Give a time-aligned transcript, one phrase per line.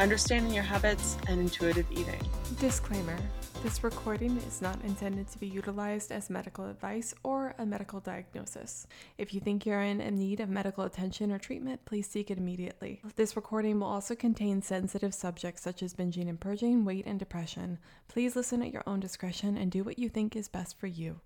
[0.00, 2.20] understanding your habits, and intuitive eating.
[2.58, 3.18] Disclaimer
[3.62, 8.86] this recording is not intended to be utilized as medical advice or a medical diagnosis.
[9.18, 13.02] If you think you're in need of medical attention or treatment, please seek it immediately.
[13.16, 17.78] This recording will also contain sensitive subjects such as binging and purging, weight, and depression.
[18.08, 21.20] Please listen at your own discretion and do what you think is best for you.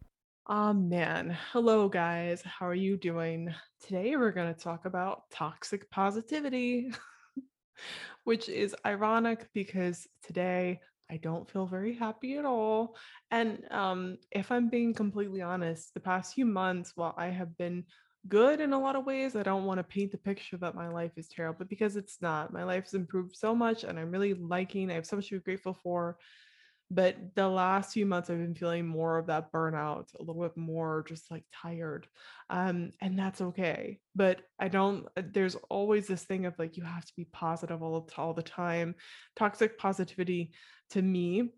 [0.49, 1.39] Oh man.
[1.53, 2.43] Hello, guys.
[2.43, 3.55] How are you doing?
[3.81, 6.91] Today, we're going to talk about toxic positivity,
[8.25, 12.97] which is ironic because today I don't feel very happy at all.
[13.31, 17.85] And um, if I'm being completely honest, the past few months, while I have been
[18.29, 20.89] good in a lot of ways, I don't want to paint the picture that my
[20.89, 22.53] life is terrible, but because it's not.
[22.53, 25.35] My life has improved so much and I'm really liking, I have so much to
[25.35, 26.17] be grateful for.
[26.91, 30.57] But the last few months, I've been feeling more of that burnout, a little bit
[30.57, 32.07] more just like tired.
[32.51, 33.99] Um, and that's okay.
[34.15, 37.83] But I don't, uh, there's always this thing of like, you have to be positive
[37.83, 38.95] all, all the time.
[39.35, 40.53] Toxic positivity
[40.91, 41.51] to me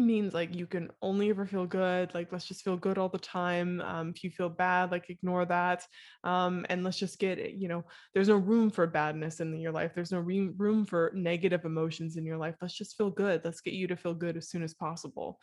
[0.00, 3.18] means like you can only ever feel good like let's just feel good all the
[3.18, 5.86] time um, if you feel bad like ignore that
[6.24, 7.84] um, and let's just get you know
[8.14, 12.16] there's no room for badness in your life there's no re- room for negative emotions
[12.16, 14.62] in your life let's just feel good let's get you to feel good as soon
[14.62, 15.38] as possible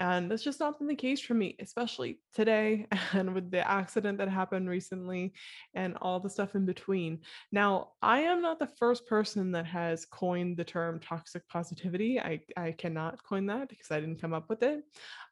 [0.00, 4.16] and that's just not been the case for me, especially today and with the accident
[4.16, 5.34] that happened recently
[5.74, 7.18] and all the stuff in between.
[7.52, 12.18] Now, I am not the first person that has coined the term toxic positivity.
[12.18, 14.82] I, I cannot coin that because I didn't come up with it.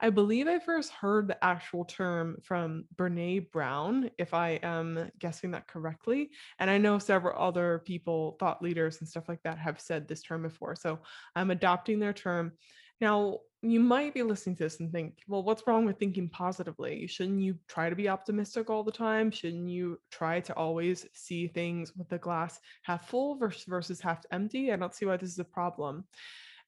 [0.01, 5.51] I believe I first heard the actual term from Brene Brown, if I am guessing
[5.53, 6.31] that correctly.
[6.59, 10.23] And I know several other people, thought leaders and stuff like that, have said this
[10.23, 10.77] term before.
[10.77, 10.99] So
[11.35, 12.53] I'm adopting their term.
[13.01, 17.07] Now, you might be listening to this and think, well, what's wrong with thinking positively?
[17.09, 19.33] Shouldn't you try to be optimistic all the time?
[19.33, 24.25] Shouldn't you try to always see things with the glass half full versus, versus half
[24.31, 24.73] empty?
[24.73, 26.05] I don't see why this is a problem.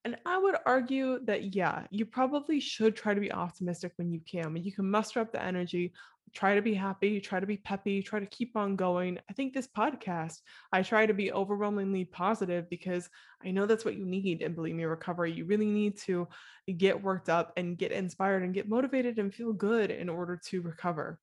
[0.04, 4.20] And I would argue that, yeah, you probably should try to be optimistic when you
[4.28, 5.92] can, when you can muster up the energy,
[6.32, 9.18] try to be happy, try to be peppy, try to keep on going.
[9.28, 10.40] I think this podcast,
[10.72, 13.08] I try to be overwhelmingly positive because
[13.44, 15.32] I know that's what you need in bulimia recovery.
[15.32, 16.28] You really need to
[16.76, 20.62] get worked up and get inspired and get motivated and feel good in order to
[20.62, 21.18] recover.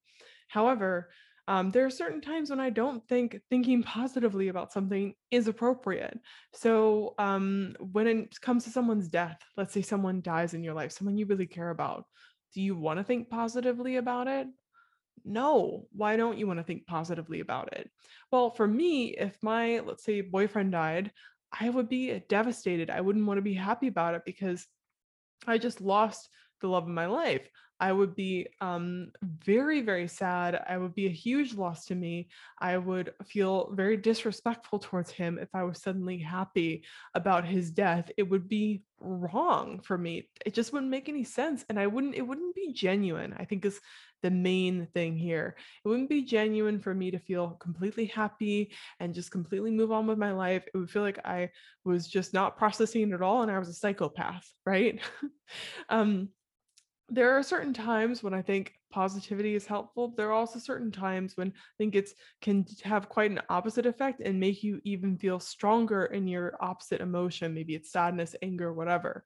[0.47, 1.09] However,
[1.49, 6.19] um, there are certain times when I don't think thinking positively about something is appropriate.
[6.53, 10.91] So, um, when it comes to someone's death, let's say someone dies in your life,
[10.91, 12.03] someone you really care about,
[12.53, 14.47] do you want to think positively about it?
[15.27, 17.89] No, why don't you want to think positively about it?
[18.31, 21.11] Well, for me, if my, let's say, boyfriend died,
[21.51, 22.89] I would be eh, devastated.
[22.89, 24.65] I wouldn't want to be happy about it because
[25.45, 26.29] I just lost
[26.61, 27.47] the love of my life.
[27.79, 30.63] I would be um, very, very sad.
[30.67, 32.29] I would be a huge loss to me.
[32.59, 36.83] I would feel very disrespectful towards him if I was suddenly happy
[37.13, 38.09] about his death.
[38.17, 40.29] It would be wrong for me.
[40.45, 41.65] It just wouldn't make any sense.
[41.69, 43.79] And I wouldn't, it wouldn't be genuine, I think is
[44.23, 45.55] the main thing here.
[45.85, 50.07] It wouldn't be genuine for me to feel completely happy and just completely move on
[50.07, 50.65] with my life.
[50.73, 51.51] It would feel like I
[51.85, 54.99] was just not processing it at all and I was a psychopath, right?
[55.89, 56.29] um,
[57.09, 60.13] there are certain times when I think positivity is helpful.
[60.15, 64.21] There are also certain times when I think it's can have quite an opposite effect
[64.21, 67.53] and make you even feel stronger in your opposite emotion.
[67.53, 69.23] Maybe it's sadness, anger, whatever.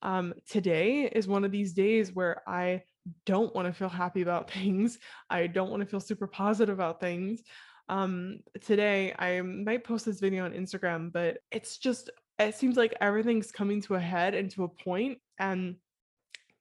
[0.00, 2.82] Um, today is one of these days where I
[3.26, 4.98] don't want to feel happy about things.
[5.28, 7.42] I don't want to feel super positive about things.
[7.90, 12.94] Um, today, I might post this video on Instagram, but it's just, it seems like
[13.00, 15.76] everything's coming to a head and to a point, and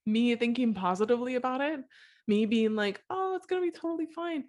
[0.07, 1.81] me thinking positively about it,
[2.27, 4.45] me being like, oh, it's going to be totally fine.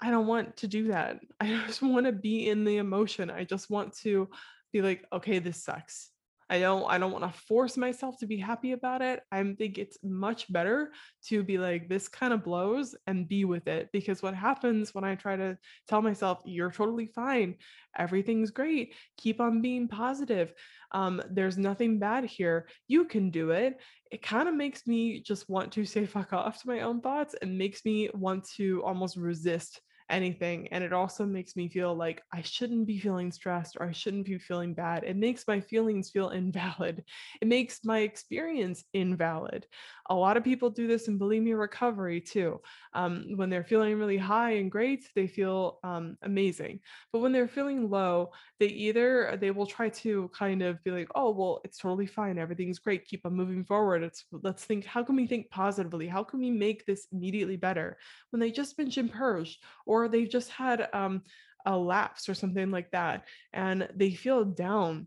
[0.00, 1.20] I don't want to do that.
[1.40, 3.30] I just want to be in the emotion.
[3.30, 4.28] I just want to
[4.72, 6.11] be like, okay, this sucks.
[6.52, 9.20] I don't I don't want to force myself to be happy about it.
[9.32, 10.92] I think it's much better
[11.28, 15.02] to be like this kind of blows and be with it because what happens when
[15.02, 15.56] I try to
[15.88, 17.54] tell myself you're totally fine,
[17.96, 20.52] everything's great, keep on being positive.
[20.90, 22.68] Um, there's nothing bad here.
[22.86, 23.80] You can do it.
[24.10, 27.34] It kind of makes me just want to say fuck off to my own thoughts
[27.40, 29.80] and makes me want to almost resist
[30.12, 30.68] anything.
[30.68, 34.26] And it also makes me feel like I shouldn't be feeling stressed or I shouldn't
[34.26, 35.04] be feeling bad.
[35.04, 37.04] It makes my feelings feel invalid.
[37.40, 39.66] It makes my experience invalid.
[40.12, 42.60] A lot of people do this in bulimia recovery too.
[42.92, 46.80] Um, when they're feeling really high and great, they feel um, amazing.
[47.12, 51.08] But when they're feeling low, they either they will try to kind of be like,
[51.14, 54.02] oh well, it's totally fine, everything's great, keep on moving forward.
[54.02, 56.08] It's let's think, how can we think positively?
[56.08, 57.96] How can we make this immediately better?
[58.28, 61.22] When they just been gym purged or they've just had um,
[61.64, 63.24] a lapse or something like that,
[63.54, 65.06] and they feel down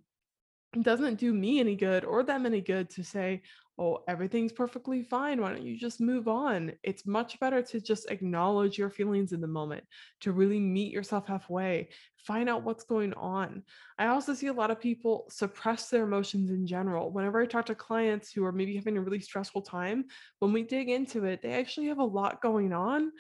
[0.76, 3.42] it doesn't do me any good or them any good to say,
[3.78, 5.42] oh, everything's perfectly fine.
[5.42, 6.72] Why don't you just move on?
[6.84, 9.84] It's much better to just acknowledge your feelings in the moment,
[10.22, 13.64] to really meet yourself halfway, find out what's going on.
[14.00, 17.12] I also see a lot of people suppress their emotions in general.
[17.12, 20.06] Whenever I talk to clients who are maybe having a really stressful time,
[20.40, 23.12] when we dig into it, they actually have a lot going on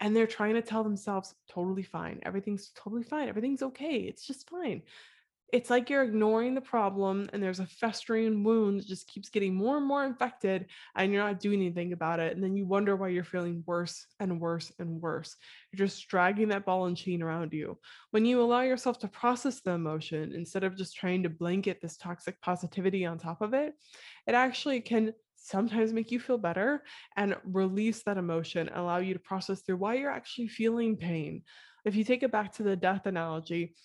[0.00, 2.20] and they're trying to tell themselves, totally fine.
[2.22, 3.28] Everything's totally fine.
[3.28, 3.96] Everything's okay.
[3.96, 4.82] It's just fine
[5.54, 9.54] it's like you're ignoring the problem and there's a festering wound that just keeps getting
[9.54, 10.66] more and more infected
[10.96, 14.04] and you're not doing anything about it and then you wonder why you're feeling worse
[14.18, 15.36] and worse and worse.
[15.70, 17.78] You're just dragging that ball and chain around you.
[18.10, 21.96] When you allow yourself to process the emotion instead of just trying to blanket this
[21.96, 23.74] toxic positivity on top of it
[24.26, 26.82] it actually can sometimes make you feel better
[27.16, 31.42] and release that emotion allow you to process through why you're actually feeling pain.
[31.84, 33.76] If you take it back to the death analogy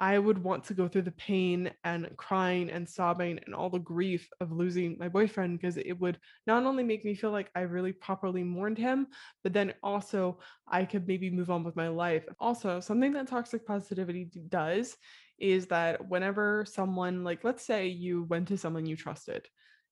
[0.00, 3.78] I would want to go through the pain and crying and sobbing and all the
[3.78, 7.60] grief of losing my boyfriend because it would not only make me feel like I
[7.60, 9.08] really properly mourned him,
[9.44, 12.24] but then also I could maybe move on with my life.
[12.40, 14.96] Also, something that toxic positivity does
[15.38, 19.46] is that whenever someone, like, let's say you went to someone you trusted,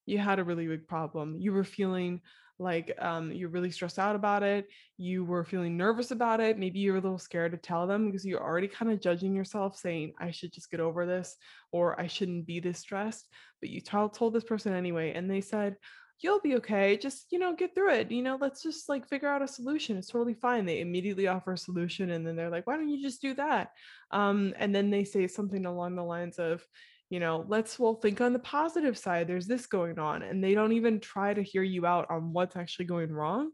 [0.06, 2.22] you had a really big problem, you were feeling
[2.58, 4.66] like um, you're really stressed out about it,
[4.96, 8.24] you were feeling nervous about it, maybe you're a little scared to tell them because
[8.24, 11.36] you're already kind of judging yourself, saying, I should just get over this,
[11.72, 13.26] or I shouldn't be this stressed.
[13.60, 15.76] But you told, told this person anyway, and they said,
[16.20, 16.96] You'll be okay.
[16.96, 18.10] Just, you know, get through it.
[18.10, 19.96] You know, let's just like figure out a solution.
[19.96, 20.66] It's totally fine.
[20.66, 23.70] They immediately offer a solution, and then they're like, Why don't you just do that?
[24.10, 26.66] Um, and then they say something along the lines of,
[27.10, 29.26] you know, let's well think on the positive side.
[29.26, 32.56] There's this going on, and they don't even try to hear you out on what's
[32.56, 33.50] actually going wrong.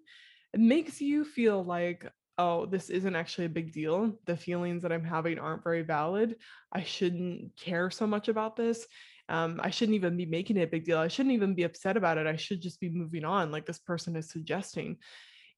[0.52, 4.18] It makes you feel like, oh, this isn't actually a big deal.
[4.26, 6.36] The feelings that I'm having aren't very valid.
[6.72, 8.86] I shouldn't care so much about this.
[9.28, 10.98] Um, I shouldn't even be making it a big deal.
[10.98, 12.26] I shouldn't even be upset about it.
[12.26, 14.98] I should just be moving on, like this person is suggesting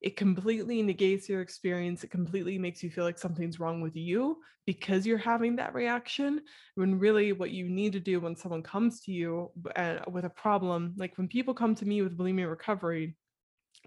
[0.06, 2.04] it completely negates your experience.
[2.04, 6.42] It completely makes you feel like something's wrong with you because you're having that reaction.
[6.76, 10.94] When really, what you need to do when someone comes to you with a problem,
[10.96, 13.16] like when people come to me with bulimia recovery,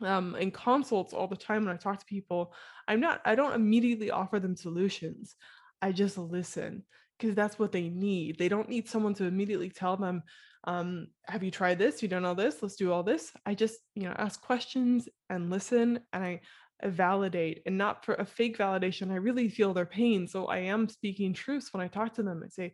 [0.02, 2.54] um, in consults all the time when I talk to people,
[2.86, 5.38] I'm not, I don't immediately offer them solutions.
[5.82, 6.84] I just listen
[7.20, 8.38] because that's what they need.
[8.38, 10.24] They don't need someone to immediately tell them,
[10.64, 12.02] um, have you tried this?
[12.02, 12.62] You don't know this?
[12.62, 13.32] Let's do all this.
[13.46, 16.42] I just, you know, ask questions and listen and I
[16.84, 19.12] validate and not for a fake validation.
[19.12, 20.28] I really feel their pain.
[20.28, 22.42] So I am speaking truths when I talk to them.
[22.44, 22.74] I say,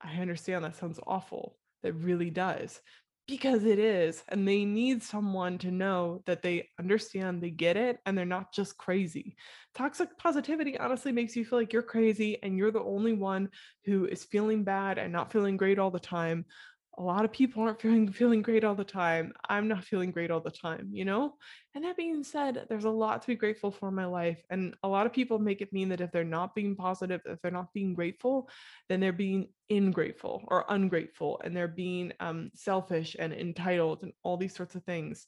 [0.00, 1.56] I understand that sounds awful.
[1.82, 2.80] That really does
[3.26, 7.98] because it is and they need someone to know that they understand they get it
[8.06, 9.36] and they're not just crazy.
[9.74, 13.48] Toxic positivity honestly makes you feel like you're crazy and you're the only one
[13.84, 16.44] who is feeling bad and not feeling great all the time
[16.98, 19.32] a lot of people aren't feeling feeling great all the time.
[19.48, 21.34] I'm not feeling great all the time, you know?
[21.74, 24.42] And that being said, there's a lot to be grateful for in my life.
[24.48, 27.40] And a lot of people make it mean that if they're not being positive, if
[27.42, 28.48] they're not being grateful,
[28.88, 34.36] then they're being ingrateful or ungrateful and they're being um, selfish and entitled and all
[34.36, 35.26] these sorts of things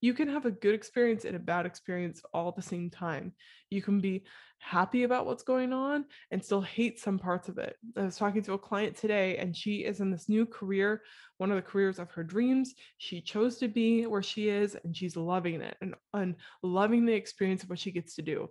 [0.00, 3.32] you can have a good experience and a bad experience all at the same time.
[3.70, 4.24] You can be
[4.58, 7.76] happy about what's going on and still hate some parts of it.
[7.96, 11.02] I was talking to a client today, and she is in this new career,
[11.38, 12.74] one of the careers of her dreams.
[12.98, 17.12] She chose to be where she is, and she's loving it and, and loving the
[17.12, 18.48] experience of what she gets to do.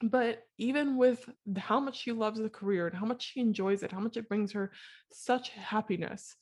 [0.00, 3.90] But even with how much she loves the career and how much she enjoys it,
[3.90, 4.70] how much it brings her
[5.12, 6.36] such happiness,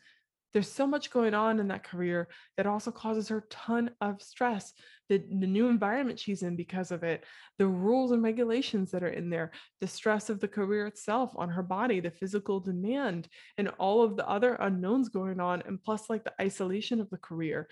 [0.57, 4.23] there's so much going on in that career that also causes her a ton of
[4.23, 4.73] stress
[5.11, 7.25] the, the new environment she's in because of it
[7.59, 11.51] the rules and regulations that are in there the stress of the career itself on
[11.51, 16.09] her body the physical demand and all of the other unknowns going on and plus
[16.09, 17.69] like the isolation of the career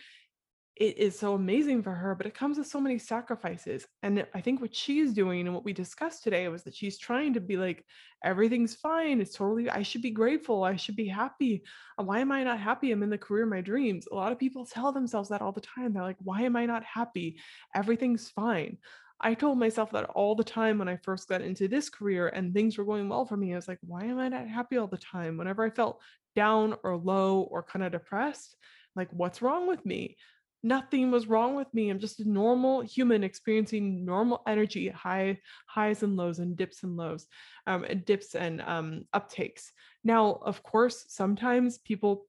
[0.76, 3.86] it is so amazing for her, but it comes with so many sacrifices.
[4.02, 7.34] And I think what she's doing and what we discussed today was that she's trying
[7.34, 7.84] to be like,
[8.24, 9.20] everything's fine.
[9.20, 10.64] It's totally, I should be grateful.
[10.64, 11.62] I should be happy.
[11.96, 12.90] Uh, why am I not happy?
[12.90, 14.08] I'm in the career of my dreams.
[14.10, 15.92] A lot of people tell themselves that all the time.
[15.92, 17.38] They're like, why am I not happy?
[17.72, 18.78] Everything's fine.
[19.20, 22.52] I told myself that all the time when I first got into this career and
[22.52, 23.52] things were going well for me.
[23.52, 25.36] I was like, why am I not happy all the time?
[25.36, 26.00] Whenever I felt
[26.34, 28.56] down or low or kind of depressed,
[28.96, 30.16] like, what's wrong with me?
[30.64, 31.90] Nothing was wrong with me.
[31.90, 36.96] I'm just a normal human experiencing normal energy, high highs and lows, and dips and
[36.96, 37.26] lows,
[37.66, 39.66] um, and dips and um, uptakes.
[40.04, 42.26] Now, of course, sometimes people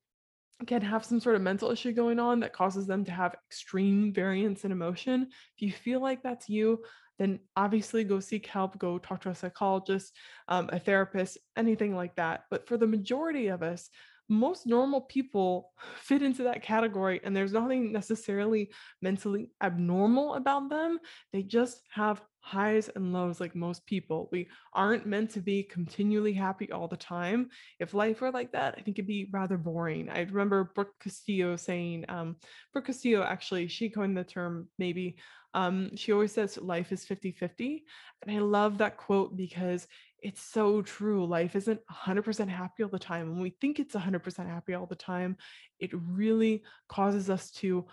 [0.67, 4.11] can have some sort of mental issue going on that causes them to have extreme
[4.13, 5.29] variance in emotion.
[5.55, 6.83] If you feel like that's you,
[7.17, 10.13] then obviously go seek help, go talk to a psychologist,
[10.49, 12.43] um, a therapist, anything like that.
[12.49, 13.89] But for the majority of us,
[14.29, 20.99] most normal people fit into that category and there's nothing necessarily mentally abnormal about them.
[21.33, 24.29] They just have highs and lows like most people.
[24.31, 27.49] We aren't meant to be continually happy all the time.
[27.79, 30.11] If life were like that, I think it'd be rather boring.
[30.11, 32.35] I remember Brooke Castillo saying, um,
[32.71, 35.17] Brooke Castillo actually, she coined the term maybe.
[35.55, 37.83] Um, she always says life is 50 50.
[38.21, 39.87] And I love that quote because
[40.25, 41.23] it's so true.
[41.23, 43.29] Life isn't 100% happy all the time.
[43.29, 45.37] When we think it's 100% happy all the time,
[45.79, 47.85] it really causes us to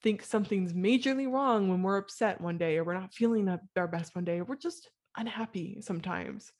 [0.00, 4.14] think something's majorly wrong when we're upset one day or we're not feeling our best
[4.14, 4.38] one day.
[4.38, 6.52] or We're just unhappy sometimes.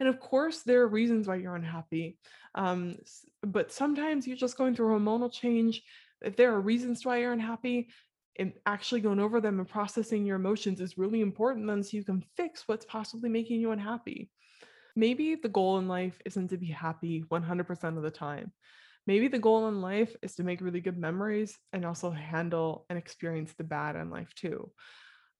[0.00, 2.18] And of course, there are reasons why you're unhappy.
[2.56, 2.96] Um,
[3.44, 5.80] but sometimes you're just going through hormonal change.
[6.22, 7.90] If there are reasons why you're unhappy,
[8.38, 12.04] and actually going over them and processing your emotions is really important then so you
[12.04, 14.28] can fix what's possibly making you unhappy
[14.96, 18.52] maybe the goal in life isn't to be happy 100% of the time.
[19.06, 22.98] Maybe the goal in life is to make really good memories and also handle and
[22.98, 24.72] experience the bad in life too.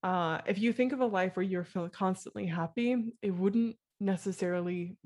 [0.05, 4.97] Uh, if you think of a life where you're feeling constantly happy, it wouldn't necessarily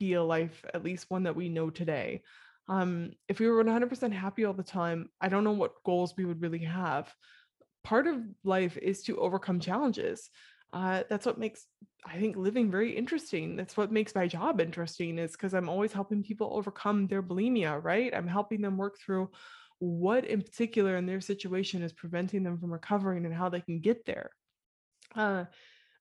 [0.00, 2.22] be a life, at least one that we know today.
[2.68, 6.24] Um, if we were 100% happy all the time, I don't know what goals we
[6.24, 7.12] would really have.
[7.84, 10.28] Part of life is to overcome challenges
[10.72, 11.66] uh, that's what makes
[12.04, 13.54] I think living very interesting.
[13.54, 17.82] That's what makes my job interesting is because I'm always helping people overcome their bulimia,
[17.82, 18.12] right?
[18.12, 19.30] I'm helping them work through
[19.78, 23.80] what in particular in their situation is preventing them from recovering and how they can
[23.80, 24.30] get there.
[25.14, 25.44] Uh,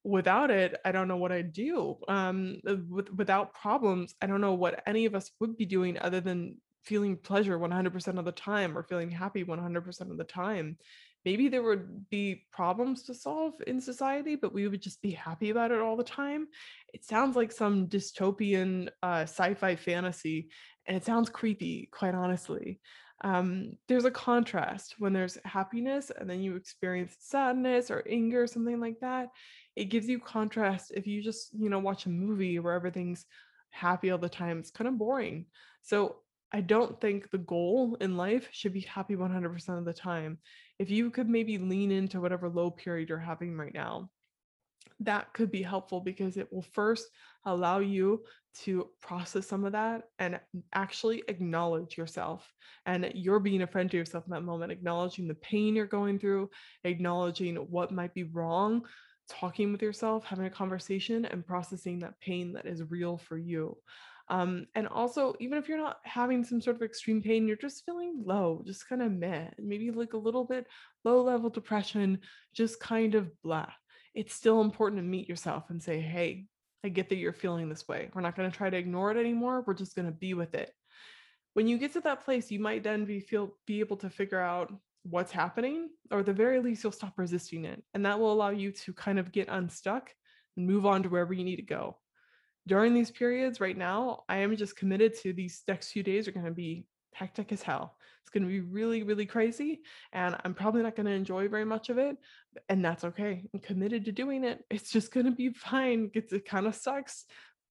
[0.04, 1.98] without it, I don't know what I'd do.
[2.08, 6.00] Um, uh, with, without problems, I don't know what any of us would be doing
[6.00, 10.78] other than feeling pleasure 100% of the time or feeling happy 100% of the time
[11.26, 15.50] maybe there would be problems to solve in society, but we would just be happy
[15.50, 16.48] about it all the time.
[16.94, 20.50] It sounds like some dystopian uh, sci fi fantasy,
[20.86, 22.80] and it sounds creepy, quite honestly.
[23.24, 28.48] Um, there's a contrast when there's happiness and then you experience sadness or anger, or
[28.48, 29.30] something like that.
[29.76, 33.26] It gives you contrast if you just, you know, watch a movie where everything's
[33.70, 34.60] happy all the time.
[34.60, 35.46] It's kind of boring.
[35.84, 36.18] So
[36.54, 40.38] I don't think the goal in life should be happy 100% of the time.
[40.80, 44.10] If you could maybe lean into whatever low period you're having right now,
[45.00, 47.08] that could be helpful because it will first
[47.46, 50.40] allow you to process some of that and
[50.74, 52.52] actually acknowledge yourself.
[52.86, 56.20] And you're being a friend to yourself in that moment, acknowledging the pain you're going
[56.20, 56.50] through,
[56.84, 58.84] acknowledging what might be wrong,
[59.30, 63.78] talking with yourself, having a conversation, and processing that pain that is real for you.
[64.32, 67.84] Um, and also, even if you're not having some sort of extreme pain, you're just
[67.86, 70.68] feeling low, just kind of meh, maybe like a little bit
[71.04, 72.20] low level depression,
[72.54, 73.68] just kind of blah.
[74.16, 76.46] It's still important to meet yourself and say, hey,
[76.82, 78.10] I get that you're feeling this way.
[78.14, 79.66] We're not going to try to ignore it anymore.
[79.68, 80.72] We're just going to be with it.
[81.54, 84.40] When you get to that place, you might then be feel be able to figure
[84.40, 84.74] out
[85.04, 87.84] what's happening, or at the very least, you'll stop resisting it.
[87.94, 90.10] And that will allow you to kind of get unstuck
[90.56, 91.98] and move on to wherever you need to go
[92.68, 96.32] during these periods right now, I am just committed to these next few days are
[96.32, 97.96] going to be hectic as hell.
[98.22, 99.82] It's going to be really, really crazy.
[100.14, 102.18] And I'm probably not going to enjoy very much of it.
[102.70, 103.44] And that's okay.
[103.54, 104.64] I'm committed to doing it.
[104.70, 106.12] It's just going to be fine.
[106.14, 107.26] It's, it kind of sucks.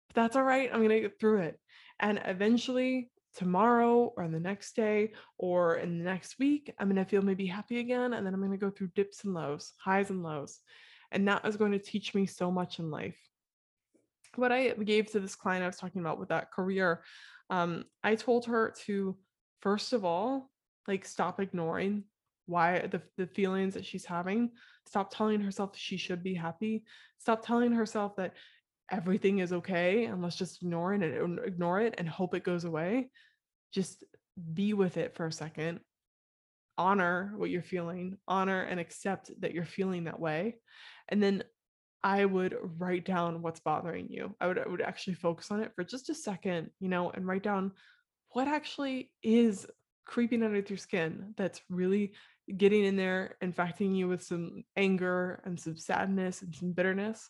[0.07, 0.69] But that's all right.
[0.71, 1.59] I'm going to get through it.
[1.99, 7.09] And eventually, tomorrow or the next day or in the next week, I'm going to
[7.09, 8.13] feel maybe happy again.
[8.13, 10.59] And then I'm going to go through dips and lows, highs and lows.
[11.11, 13.17] And that is going to teach me so much in life
[14.37, 17.03] what I gave to this client I was talking about with that career,
[17.49, 19.17] um, I told her to
[19.61, 20.51] first of all,
[20.87, 22.03] like stop ignoring
[22.45, 24.51] why the, the feelings that she's having,
[24.85, 26.83] stop telling herself she should be happy,
[27.17, 28.33] stop telling herself that
[28.91, 32.65] everything is okay and let's just ignore it and ignore it and hope it goes
[32.65, 33.09] away.
[33.73, 34.03] Just
[34.53, 35.79] be with it for a second.
[36.77, 40.57] Honor what you're feeling, honor and accept that you're feeling that way.
[41.09, 41.43] And then
[42.05, 44.35] I would write down what's bothering you.
[44.39, 47.25] I would I would actually focus on it for just a second, you know, and
[47.25, 47.71] write down
[48.29, 49.65] what actually is
[50.05, 52.13] creeping underneath your skin that's really
[52.55, 57.27] getting in there, infecting you with some anger and some sadness and some bitterness.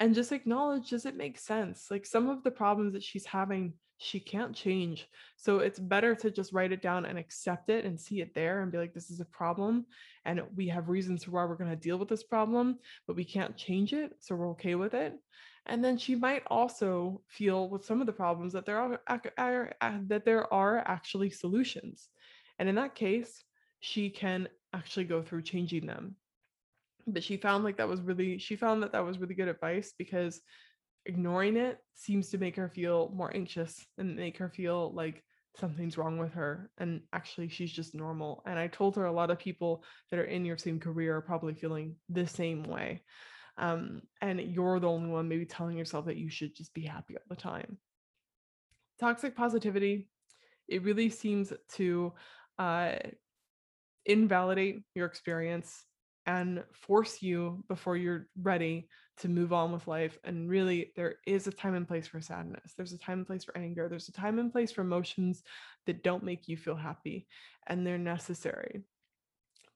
[0.00, 1.86] And just acknowledge does it make sense?
[1.88, 5.08] Like some of the problems that she's having, she can't change.
[5.36, 8.62] So it's better to just write it down and accept it and see it there
[8.62, 9.86] and be like, this is a problem.
[10.24, 13.24] And we have reasons for why we're going to deal with this problem, but we
[13.24, 14.14] can't change it.
[14.20, 15.14] So we're okay with it.
[15.66, 19.72] And then she might also feel with some of the problems that there are, are,
[19.80, 22.08] are that there are actually solutions.
[22.58, 23.44] And in that case,
[23.80, 26.16] she can actually go through changing them.
[27.06, 29.92] But she found like that was really she found that that was really good advice
[29.96, 30.40] because
[31.06, 35.22] ignoring it seems to make her feel more anxious and make her feel like
[35.58, 39.30] something's wrong with her and actually she's just normal and i told her a lot
[39.30, 43.02] of people that are in your same career are probably feeling the same way
[43.58, 47.16] um, and you're the only one maybe telling yourself that you should just be happy
[47.16, 47.78] all the time.
[48.98, 50.08] Toxic positivity
[50.68, 52.12] it really seems to
[52.58, 52.94] uh,
[54.06, 55.84] invalidate your experience
[56.26, 58.88] and force you before you're ready
[59.18, 60.18] to move on with life.
[60.24, 62.72] And really, there is a time and place for sadness.
[62.76, 63.88] There's a time and place for anger.
[63.88, 65.42] There's a time and place for emotions
[65.86, 67.26] that don't make you feel happy,
[67.66, 68.82] and they're necessary.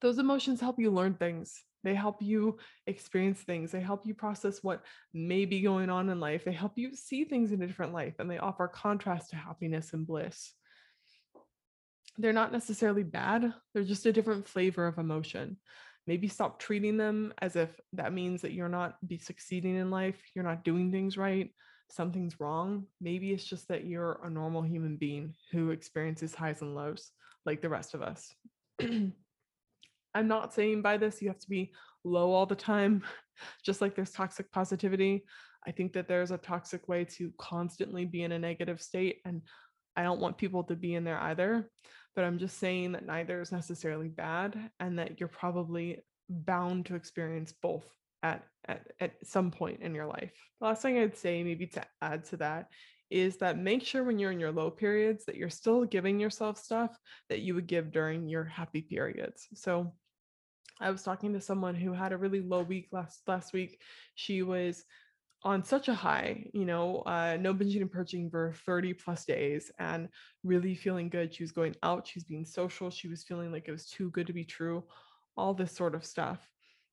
[0.01, 1.63] Those emotions help you learn things.
[1.83, 3.71] They help you experience things.
[3.71, 6.43] They help you process what may be going on in life.
[6.43, 9.93] They help you see things in a different life, and they offer contrast to happiness
[9.93, 10.53] and bliss
[12.17, 13.53] they're not necessarily bad.
[13.73, 15.57] They're just a different flavor of emotion.
[16.07, 20.19] Maybe stop treating them as if that means that you're not be succeeding in life,
[20.33, 21.51] you're not doing things right,
[21.89, 22.85] something's wrong.
[23.01, 27.11] Maybe it's just that you're a normal human being who experiences highs and lows
[27.45, 28.33] like the rest of us.
[28.81, 31.73] I'm not saying by this you have to be
[32.03, 33.03] low all the time,
[33.63, 35.23] just like there's toxic positivity.
[35.65, 39.41] I think that there's a toxic way to constantly be in a negative state and
[39.97, 41.69] I don't want people to be in there either
[42.17, 46.95] but I'm just saying that neither is necessarily bad and that you're probably bound to
[46.95, 47.85] experience both
[48.23, 50.33] at, at, at some point in your life.
[50.59, 52.69] The last thing I'd say, maybe to add to that,
[53.11, 56.57] is that make sure when you're in your low periods that you're still giving yourself
[56.57, 56.97] stuff
[57.29, 59.47] that you would give during your happy periods.
[59.53, 59.93] So
[60.81, 63.79] I was talking to someone who had a really low week last last week.
[64.15, 64.83] She was
[65.43, 69.71] on such a high, you know, uh, no binging and purging for 30 plus days
[69.79, 70.09] and
[70.43, 71.33] really feeling good.
[71.33, 74.09] She was going out, she was being social, she was feeling like it was too
[74.11, 74.83] good to be true,
[75.35, 76.39] all this sort of stuff.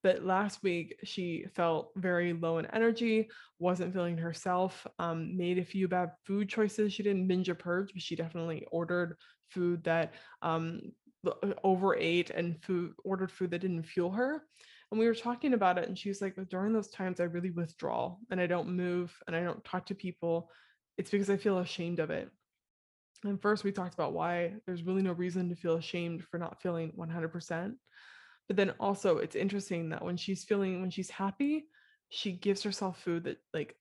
[0.03, 5.65] But last week, she felt very low in energy, wasn't feeling herself, um, made a
[5.65, 6.93] few bad food choices.
[6.93, 9.17] She didn't binge or purge, but she definitely ordered
[9.49, 10.93] food that um,
[11.27, 14.43] uh, overate and food ordered food that didn't fuel her
[14.91, 17.51] and we were talking about it and she was like during those times i really
[17.51, 20.51] withdraw and i don't move and i don't talk to people.
[20.97, 22.31] It's because i feel ashamed of it.
[23.25, 26.61] And first we talked about why there's really no reason to feel ashamed for not
[26.61, 27.75] feeling 100%
[28.47, 31.67] but then also it's interesting that when she's feeling when she's happy
[32.11, 33.75] she gives herself food that like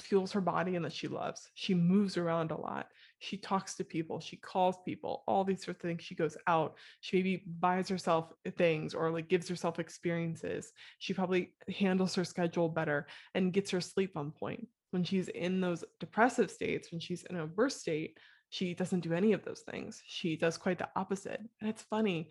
[0.00, 1.50] fuels her body and that she loves.
[1.54, 2.88] She moves around a lot.
[3.18, 4.20] She talks to people.
[4.20, 5.24] She calls people.
[5.26, 6.02] All these sort of things.
[6.02, 6.74] She goes out.
[7.00, 10.72] She maybe buys herself things or like gives herself experiences.
[10.98, 14.68] She probably handles her schedule better and gets her sleep on point.
[14.90, 18.16] When she's in those depressive states when she's in a worse state
[18.50, 20.02] she doesn't do any of those things.
[20.06, 21.38] She does quite the opposite.
[21.60, 22.30] And it's funny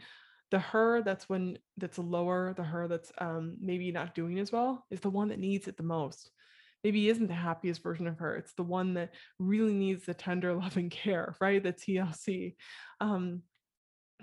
[0.50, 4.86] the her that's when that's lower the her that's um, maybe not doing as well
[4.89, 6.32] is the one that needs it the most
[6.88, 8.38] maybe isn't the happiest version of her.
[8.38, 11.62] It's the one that really needs the tender love and care, right?
[11.62, 12.56] The TLC.
[13.02, 13.41] Um,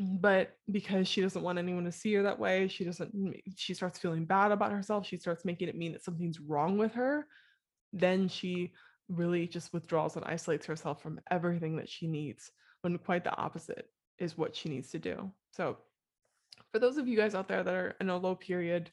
[0.00, 3.12] but because she doesn't want anyone to see her that way, she doesn't,
[3.54, 5.06] she starts feeling bad about herself.
[5.06, 7.26] She starts making it mean that something's wrong with her.
[7.92, 8.72] Then she
[9.10, 12.50] really just withdraws and isolates herself from everything that she needs
[12.80, 15.30] when quite the opposite is what she needs to do.
[15.50, 15.76] So,
[16.72, 18.90] for those of you guys out there that are in a low period,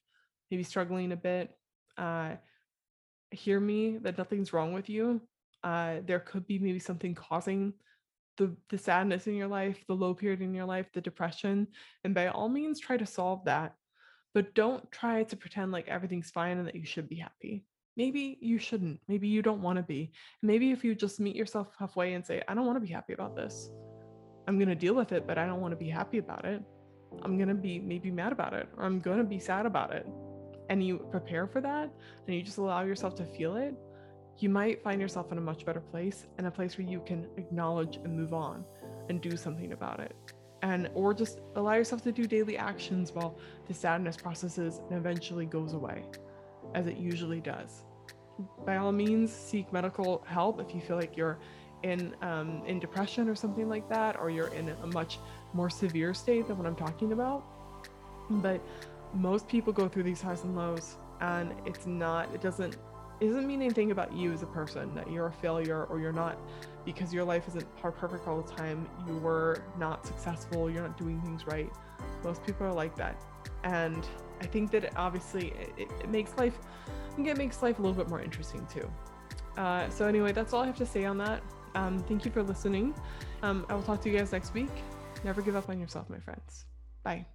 [0.50, 1.56] maybe struggling a bit,
[1.98, 2.32] uh,
[3.32, 5.22] hear me that nothing's wrong with you.
[5.64, 7.74] Uh, there could be maybe something causing
[8.38, 11.68] the the sadness in your life, the low period in your life, the depression,
[12.04, 13.76] and by all means try to solve that.
[14.34, 17.66] But don't try to pretend like everything's fine and that you should be happy.
[17.98, 19.02] Maybe you shouldn't.
[19.10, 20.14] Maybe you don't want to be.
[20.42, 23.12] Maybe if you just meet yourself halfway and say, I don't want to be happy
[23.12, 23.70] about this.
[24.48, 26.64] I'm going to deal with it, but I don't want to be happy about it.
[27.24, 29.94] I'm going to be maybe mad about it or I'm going to be sad about
[29.94, 30.08] it
[30.72, 31.92] and you prepare for that
[32.26, 33.76] and you just allow yourself to feel it,
[34.40, 37.28] you might find yourself in a much better place and a place where you can
[37.36, 38.64] acknowledge and move on
[39.10, 40.16] and do something about it.
[40.62, 45.46] And or just allow yourself to do daily actions while the sadness processes and eventually
[45.46, 46.06] goes away,
[46.74, 47.84] as it usually does.
[48.66, 51.38] By all means, seek medical help if you feel like you're
[51.84, 55.20] in um, in depression or something like that, or you're in a much
[55.54, 57.44] more severe state than what I'm talking about.
[58.30, 58.62] But
[59.14, 62.78] most people go through these highs and lows, and it's not, it doesn't,
[63.20, 66.12] it doesn't mean anything about you as a person that you're a failure or you're
[66.12, 66.40] not
[66.86, 68.90] because your life isn't perfect all the time.
[69.08, 71.72] You were not successful, you're not doing things right.
[72.24, 73.22] Most people are like that.
[73.64, 74.08] And
[74.42, 77.82] I think that it obviously it, it makes life, I think it makes life a
[77.82, 78.90] little bit more interesting too.
[79.56, 81.44] Uh, so anyway, that's all I have to say on that.
[81.76, 82.96] Um, thank you for listening.
[83.44, 84.72] Um, I will talk to you guys next week.
[85.24, 86.66] Never give up on yourself, my friends.
[87.04, 87.26] Bye.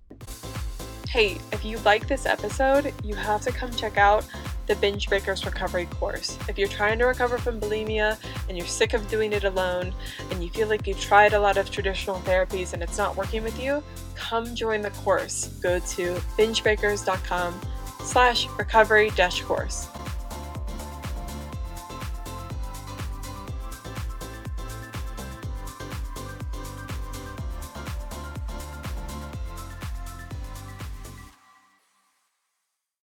[1.09, 4.27] Hey, if you like this episode, you have to come check out
[4.66, 6.37] the Binge Breakers Recovery course.
[6.49, 9.95] If you're trying to recover from bulimia and you're sick of doing it alone
[10.31, 13.45] and you feel like you've tried a lot of traditional therapies and it's not working
[13.45, 13.83] with you,
[14.16, 15.47] come join the course.
[15.62, 17.61] Go to bingebreakers.com
[18.03, 19.88] slash recovery dash course.